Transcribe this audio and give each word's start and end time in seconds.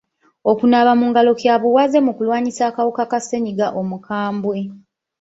Okunaaba 0.51 0.91
mu 0.99 1.05
ngalo 1.09 1.31
kya 1.41 1.55
buwaze 1.61 1.97
mu 2.05 2.11
kulwanyisa 2.17 2.63
akawuka 2.69 3.03
Ka 3.11 3.19
ssenyiga 3.23 3.67
omukambwe. 3.79 4.57